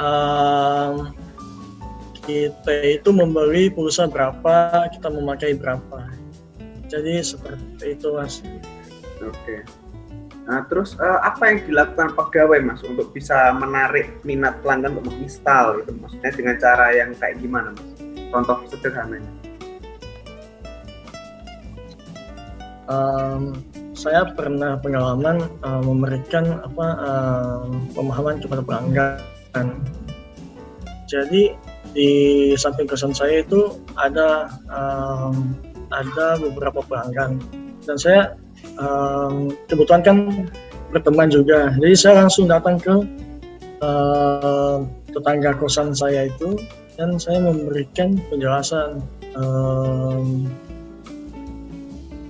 [0.00, 1.12] um,
[2.26, 6.08] kita itu membeli pulsa berapa kita memakai berapa
[6.88, 8.40] jadi seperti itu mas
[9.20, 9.56] oke
[10.46, 15.82] Nah, terus uh, apa yang dilakukan pegawai mas untuk bisa menarik minat pelanggan untuk menginstal
[15.82, 15.90] gitu?
[15.98, 18.05] Maksudnya dengan cara yang kayak gimana mas?
[18.36, 19.32] Contoh sederhananya?
[22.86, 23.64] Um,
[23.96, 29.68] saya pernah pengalaman uh, memberikan apa uh, pemahaman kepada pelanggan.
[31.08, 31.56] Jadi
[31.96, 32.10] di
[32.60, 35.56] samping kosan saya itu ada um,
[35.88, 37.40] ada beberapa pelanggan
[37.88, 38.22] dan saya
[38.76, 40.16] um, kebetulan kan
[40.92, 41.72] berteman juga.
[41.80, 42.94] Jadi saya langsung datang ke
[43.80, 46.60] uh, tetangga kosan saya itu
[46.96, 49.04] dan saya memberikan penjelasan
[49.36, 50.48] um,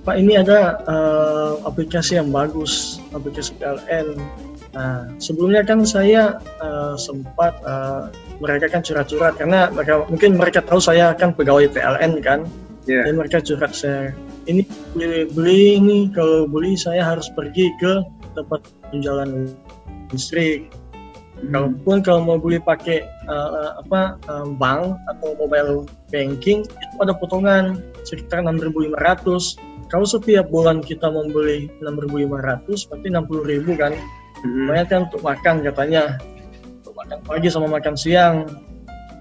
[0.07, 4.19] Pak ini ada uh, aplikasi yang bagus aplikasi PLN
[4.75, 8.11] nah sebelumnya kan saya uh, sempat uh,
[8.43, 12.45] mereka kan curhat-curhat karena mereka mungkin mereka tahu saya kan pegawai PLN kan?
[12.87, 13.03] Yeah.
[13.03, 14.15] dan mereka curhat saya
[14.47, 14.63] ini
[14.95, 17.99] beli, beli ini kalau beli saya harus pergi ke
[18.31, 18.63] tempat
[18.95, 19.51] penjualan
[20.15, 20.71] listrik
[21.37, 21.53] Hmm.
[21.53, 27.77] Kalaupun kalau mau beli pakai uh, apa uh, bank atau mobile banking itu ada potongan
[28.09, 29.61] sekitar 6.500.
[29.87, 33.93] Kalau setiap bulan kita membeli 6.500 berarti 60.000 kan.
[34.41, 34.65] Hmm.
[34.65, 36.03] Banyak kan untuk makan katanya.
[36.81, 38.49] Untuk makan pagi sama makan siang.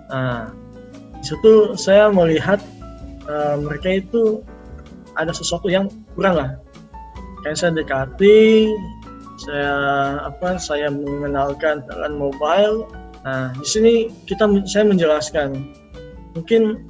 [0.09, 0.49] Nah,
[1.21, 2.63] di situ saya melihat
[3.29, 4.41] uh, mereka itu
[5.17, 6.51] ada sesuatu yang kurang lah.
[7.45, 8.73] Kayak saya dekati,
[9.37, 9.73] saya
[10.25, 12.89] apa saya mengenalkan dengan mobile.
[13.25, 13.93] Nah di sini
[14.25, 15.61] kita saya menjelaskan.
[16.37, 16.85] Mungkin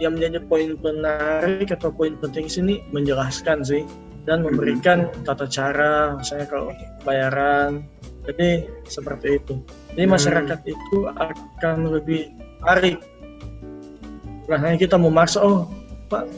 [0.00, 3.84] yang menjadi poin menarik atau poin penting sini menjelaskan sih.
[4.22, 6.70] Dan memberikan tata cara misalnya kalau
[7.02, 7.82] bayaran.
[8.22, 9.58] Jadi seperti itu.
[9.96, 10.14] Jadi hmm.
[10.14, 10.72] masyarakat hmm.
[10.72, 12.30] itu akan lebih
[12.62, 13.02] tarik.
[14.46, 15.66] Nah hanya kita memaksa oh
[16.06, 16.28] pak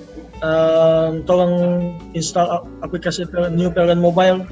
[0.40, 1.54] um, tolong
[2.14, 4.46] install aplikasi New Parent Mobile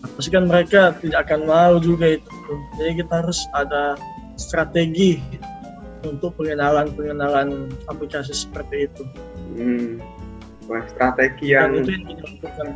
[0.00, 2.32] pasti kan mereka tidak akan mau juga itu
[2.80, 3.96] jadi kita harus ada
[4.40, 5.20] strategi
[6.04, 9.02] untuk pengenalan pengenalan aplikasi seperti itu
[9.56, 10.20] hmm.
[10.70, 12.70] Wah, strategi yang, Dan itu yang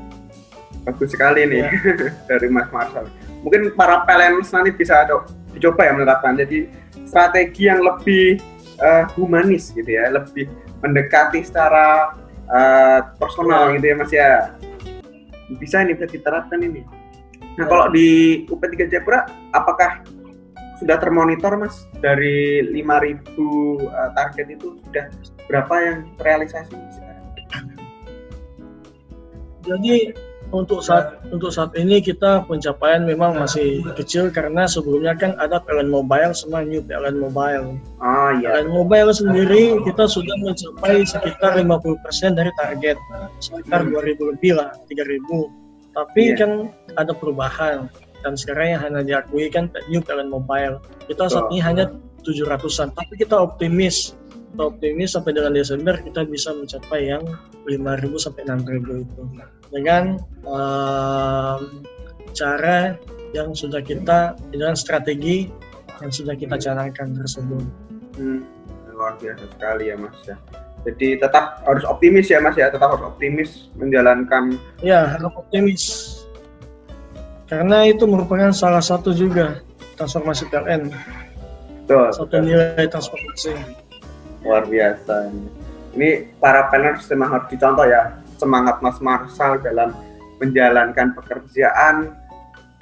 [0.83, 1.71] bagus sekali nih Ya.
[2.31, 3.07] dari Mas Marshall.
[3.47, 5.23] Mungkin para PLNers nanti bisa do-
[5.55, 6.35] dicoba ya menerapkan.
[6.35, 6.67] Jadi
[7.07, 8.43] strategi yang lebih
[8.83, 10.51] eh, humanis gitu ya, lebih
[10.83, 12.19] mendekati secara
[12.51, 14.31] eh, personal gitu ya Mas ya.
[15.55, 16.83] Bisa ini bisa diterapkan ini.
[17.55, 20.03] Nah kalau di UP3 Jayapura, apakah
[20.83, 25.07] sudah termonitor Mas dari 5.000 eh, target itu sudah
[25.47, 26.75] berapa yang terrealisasi?
[26.75, 27.05] Mas?
[29.65, 30.13] Jadi
[30.53, 35.89] untuk saat untuk saat ini kita pencapaian memang masih kecil karena sebelumnya kan ada PLN
[35.89, 37.81] Mobile sama New PLN Mobile.
[37.99, 38.61] Oh iya.
[38.61, 42.97] PLN Mobile sendiri kita sudah mencapai sekitar 50% dari target,
[43.41, 45.64] sekitar 2000 lebih lah, 3000.
[45.95, 46.37] Tapi Iya.
[46.43, 46.51] kan
[46.99, 47.87] ada perubahan
[48.27, 50.83] dan sekarang yang hanya diakui kan New PLN Mobile.
[51.07, 51.93] Kita saat ini hanya
[52.27, 54.17] 700-an, tapi kita optimis.
[54.55, 57.23] Kita optimis sampai dengan Desember kita bisa mencapai yang
[57.69, 59.23] 5.000 sampai 6.000 itu
[59.75, 60.15] dengan
[60.47, 61.61] em,
[62.35, 62.95] cara
[63.35, 65.51] yang sudah kita dengan strategi
[65.99, 67.67] yang sudah kita canangkan tersebut.
[68.15, 68.47] Hmm,
[68.95, 70.39] luar biasa sekali ya Mas ya.
[70.85, 74.61] Jadi tetap harus optimis ya Mas ya, tetap harus optimis menjalankan.
[74.85, 76.13] Ya, harap optimis.
[77.49, 79.61] Karena itu merupakan salah satu juga
[79.97, 80.93] transformasi PLN,
[81.85, 82.41] Betul, satu betul.
[82.49, 83.53] nilai transformasi.
[84.45, 85.49] luar biasa ini.
[85.97, 89.97] Ini para planners memang harus dicontoh ya semangat Mas Marshall dalam
[90.37, 92.13] menjalankan pekerjaan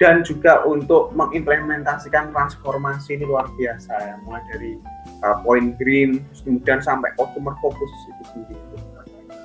[0.01, 4.71] dan juga untuk mengimplementasikan transformasi ini luar biasa ya mulai dari
[5.23, 8.59] uh, point green terus kemudian sampai customer focus itu sendiri.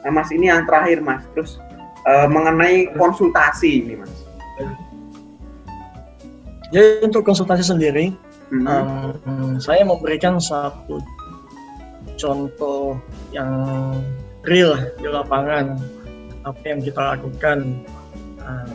[0.04, 1.58] Nah Mas ini yang terakhir Mas terus
[2.06, 4.12] uh, mengenai konsultasi ini Mas.
[6.68, 8.12] Jadi untuk konsultasi sendiri,
[8.48, 8.64] Mhm.
[8.64, 11.00] em, saya memberikan satu
[12.16, 12.96] contoh
[13.32, 13.48] yang
[14.48, 15.76] real di lapangan
[16.48, 17.76] apa yang kita lakukan.
[18.40, 18.68] Nah,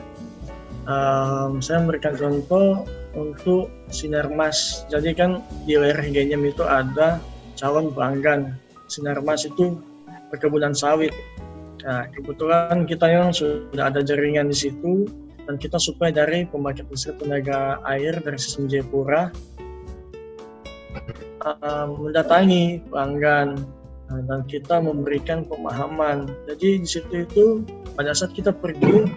[0.86, 2.86] em, saya memberikan contoh
[3.18, 4.90] untuk Sinarmas.
[4.90, 7.22] Jadi kan di layar IG-nya itu ada
[7.56, 8.58] calon pelanggan.
[8.90, 9.78] Sinarmas itu
[10.34, 11.14] perkebunan sawit.
[11.86, 15.06] Nah, kebetulan kita yang sudah ada jaringan di situ
[15.46, 19.28] dan kita supply dari pembangkit listrik tenaga air dari sistem Jayapura
[21.44, 23.60] uh, mendatangi pelanggan
[24.14, 26.30] Nah, dan kita memberikan pemahaman.
[26.46, 27.46] Jadi di situ itu
[27.98, 29.10] pada saat kita pergi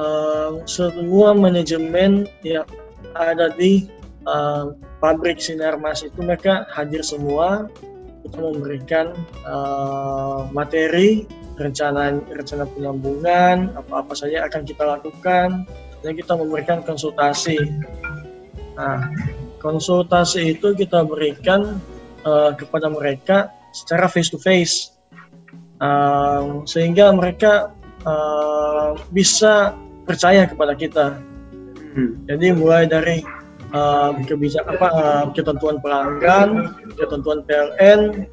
[0.00, 2.64] uh, semua manajemen yang
[3.12, 3.84] ada di
[4.28, 7.72] uh, pabrik Sinarmas itu mereka hadir semua.
[8.28, 9.16] Kita memberikan
[9.48, 11.24] uh, materi
[11.56, 15.64] rencana rencana penyambungan apa-apa saja akan kita lakukan
[16.04, 17.56] dan kita memberikan konsultasi.
[18.76, 19.08] Nah,
[19.64, 21.80] konsultasi itu kita berikan
[22.28, 24.92] uh, kepada mereka secara face to face,
[25.78, 27.70] Um, sehingga mereka
[28.02, 29.78] uh, bisa
[30.10, 31.14] percaya kepada kita.
[31.94, 32.18] Hmm.
[32.26, 33.22] Jadi mulai dari
[33.72, 38.26] uh, kebijakan apa uh, ketentuan pelanggan, ketentuan PLN,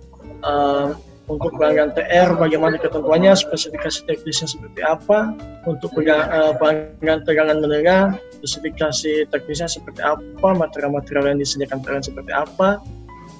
[0.43, 0.95] uh,
[1.25, 5.33] untuk pelanggan TR bagaimana ketentuannya, spesifikasi teknisnya seperti apa,
[5.65, 8.03] untuk pegang- uh, pelanggan tegangan menengah,
[8.37, 12.77] spesifikasi teknisnya seperti apa, material-material yang disediakan PLN seperti apa,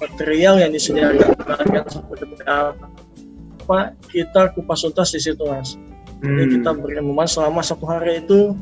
[0.02, 3.78] material yang disediakan pelanggan seperti apa,
[4.10, 5.78] kita kupas tuntas di situ mas.
[6.16, 6.52] Jadi Hmm.
[6.58, 8.56] kita berikan momen selama satu hari itu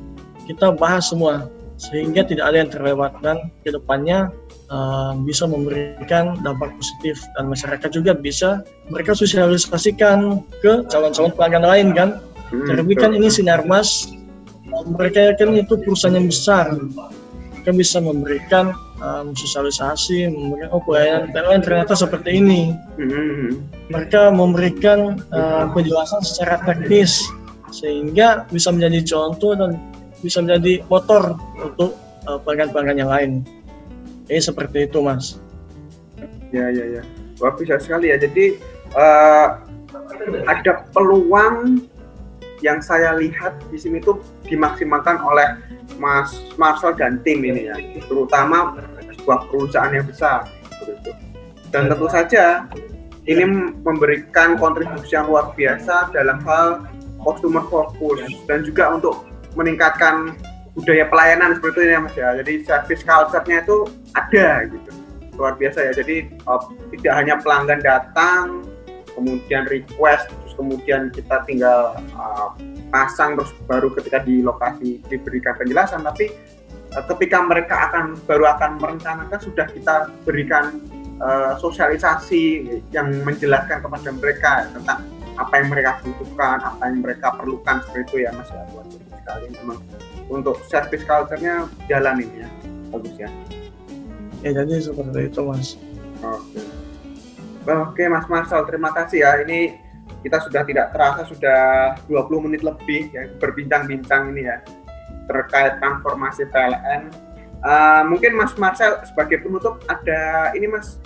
[0.44, 4.30] kita bahas semua sehingga tidak ada yang terlewat dan ke depannya
[4.70, 11.88] uh, bisa memberikan dampak positif dan masyarakat juga bisa mereka sosialisasikan ke calon-calon pelanggan lain
[11.92, 12.08] kan.
[12.52, 14.14] Hmm, Terlebih kan ini Sinarmas
[14.82, 16.74] mereka kan itu perusahaan yang besar.
[16.74, 23.66] Mereka bisa memberikan um, sosialisasi, memberikan oh pelayanan PLN ternyata seperti ini Hmm.
[23.90, 27.18] mereka memberikan uh, penjelasan secara teknis
[27.74, 29.82] sehingga bisa menjadi contoh dan
[30.24, 31.92] bisa menjadi motor untuk
[32.24, 33.30] uh, pelanggan-pelanggan yang lain.
[34.24, 35.36] Jadi seperti itu, Mas.
[36.48, 37.02] Ya, ya, ya.
[37.42, 38.16] Wah, bisa sekali ya.
[38.16, 38.56] Jadi
[38.96, 39.48] eh,
[40.48, 41.84] ada peluang
[42.64, 45.60] yang saya lihat di sini tuh dimaksimalkan oleh
[46.00, 47.76] Mas Marcel dan tim ini ya,
[48.08, 48.80] terutama
[49.20, 50.48] sebuah perusahaan yang besar.
[50.80, 51.12] begitu.
[51.68, 52.64] Dan tentu saja
[53.26, 53.44] ini
[53.82, 56.86] memberikan kontribusi yang luar biasa dalam hal
[57.20, 60.34] customer focus dan juga untuk meningkatkan
[60.74, 62.28] budaya pelayanan seperti itu ya Mas ya.
[62.42, 63.76] Jadi service culture-nya itu
[64.14, 64.90] ada gitu
[65.38, 65.92] luar biasa ya.
[65.94, 66.62] Jadi uh,
[66.94, 68.62] tidak hanya pelanggan datang,
[69.14, 72.54] kemudian request, terus kemudian kita tinggal uh,
[72.90, 76.30] pasang terus baru ketika di lokasi diberikan penjelasan, tapi
[76.94, 80.82] uh, ketika mereka akan baru akan merencanakan sudah kita berikan
[81.18, 82.42] uh, sosialisasi
[82.94, 85.02] yang menjelaskan kepada mereka tentang
[85.34, 88.62] apa yang mereka butuhkan, apa yang mereka perlukan seperti itu ya Mas ya.
[89.24, 89.48] Sekali.
[89.56, 89.80] Memang
[90.28, 92.48] untuk service culture-nya jalan ini ya.
[92.92, 93.28] Bagus ya.
[94.44, 95.80] Ya jadi seperti itu mas.
[96.20, 96.60] Oke.
[97.64, 99.40] Oke Mas Marcel terima kasih ya.
[99.40, 99.80] Ini
[100.20, 101.60] kita sudah tidak terasa sudah
[102.08, 104.60] 20 menit lebih ya berbincang-bincang ini ya
[105.28, 107.12] terkait transformasi PLN
[107.60, 110.96] uh, mungkin Mas Marcel sebagai penutup ada ini Mas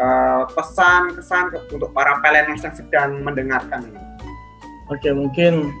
[0.00, 4.00] uh, pesan kesan untuk para PLN yang sedang mendengarkan ini?
[4.92, 5.72] Oke, mungkin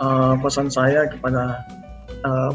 [0.00, 1.62] uh, pesan saya kepada
[2.24, 2.50] uh,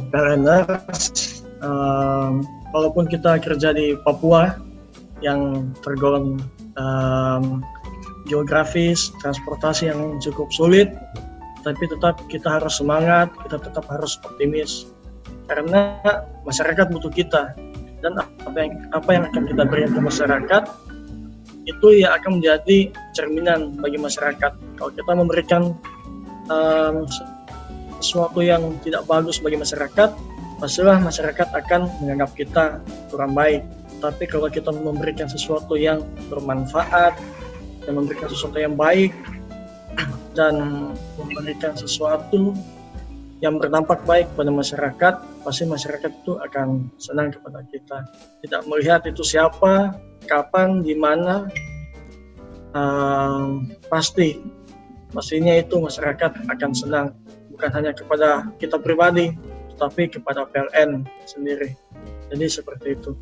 [1.64, 2.30] uh,
[2.74, 4.58] walaupun kita kerja di Papua
[5.24, 6.42] yang tergolong
[6.76, 7.64] um,
[8.28, 10.92] geografis, transportasi yang cukup sulit,
[11.64, 14.90] tapi tetap kita harus semangat, kita tetap harus optimis,
[15.48, 15.98] karena
[16.44, 17.54] masyarakat butuh kita
[18.04, 20.64] dan apa yang apa yang akan kita berikan ke masyarakat
[21.66, 24.54] itu ya akan menjadi cerminan bagi masyarakat.
[24.78, 25.74] Kalau kita memberikan
[26.54, 27.10] um,
[28.00, 30.10] sesuatu yang tidak bagus bagi masyarakat,
[30.60, 32.64] pastilah masyarakat akan menganggap kita
[33.12, 33.64] kurang baik.
[34.04, 37.16] Tapi kalau kita memberikan sesuatu yang bermanfaat,
[37.86, 39.14] dan memberikan sesuatu yang baik,
[40.38, 40.56] dan
[41.16, 42.52] memberikan sesuatu
[43.44, 45.14] yang berdampak baik pada masyarakat,
[45.46, 47.98] pasti masyarakat itu akan senang kepada kita.
[48.42, 49.94] Tidak melihat itu siapa,
[50.26, 51.46] kapan, di mana,
[52.74, 54.42] um, pasti
[55.14, 57.08] pastinya itu masyarakat akan senang
[57.56, 59.32] bukan hanya kepada kita pribadi
[59.76, 61.72] tetapi kepada PLN sendiri
[62.30, 63.16] jadi seperti itu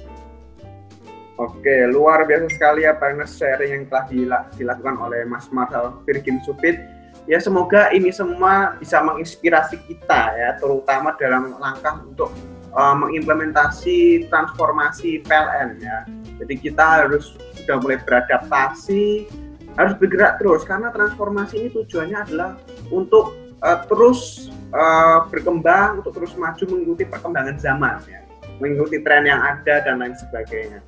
[1.34, 4.06] Oke, luar biasa sekali ya banyak sharing yang telah
[4.54, 6.78] dilakukan oleh Mas Marcel Virgin Supit.
[7.26, 12.30] Ya semoga ini semua bisa menginspirasi kita ya, terutama dalam langkah untuk
[12.78, 16.06] uh, mengimplementasi transformasi PLN ya.
[16.38, 19.26] Jadi kita harus sudah mulai beradaptasi,
[19.74, 22.50] harus bergerak terus karena transformasi ini tujuannya adalah
[22.94, 23.34] untuk
[23.64, 28.22] uh, terus uh, berkembang, untuk terus maju mengikuti perkembangan zaman ya,
[28.60, 30.84] mengikuti tren yang ada dan lain sebagainya.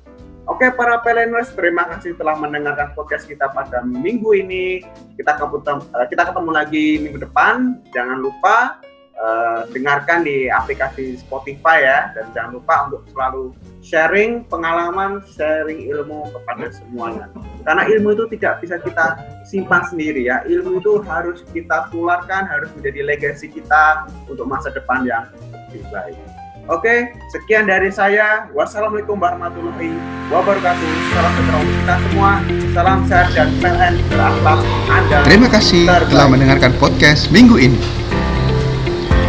[0.46, 4.78] Oke para peleners, terima kasih telah mendengarkan podcast kita pada minggu ini.
[5.18, 7.82] Kita ketemu, kita ketemu lagi minggu depan.
[7.90, 8.78] Jangan lupa
[9.20, 16.26] uh, dengarkan di aplikasi Spotify ya, dan jangan lupa untuk selalu sharing pengalaman, sharing ilmu
[16.32, 17.26] kepada semuanya.
[17.62, 20.42] Karena ilmu itu tidak bisa kita simpan sendiri ya.
[20.46, 25.26] Ilmu itu harus kita tularkan, harus menjadi legasi kita untuk masa depan yang
[25.70, 26.18] lebih baik.
[26.66, 28.50] Oke, sekian dari saya.
[28.50, 29.94] Wassalamualaikum warahmatullahi
[30.34, 30.90] wabarakatuh.
[31.14, 32.30] Salam sejahtera untuk kita semua.
[32.74, 34.60] Salam sehat dan PLN berakhlak
[34.90, 35.18] Anda.
[35.30, 36.10] Terima kasih terbaik.
[36.10, 38.05] telah mendengarkan podcast minggu ini.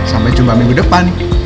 [0.07, 1.36] Sampai jumpa minggu depan.